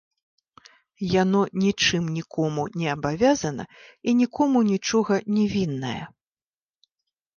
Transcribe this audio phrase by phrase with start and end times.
[1.21, 3.63] Яно нічым нікому не абавязана
[4.07, 6.03] і нікому нічога не вінная.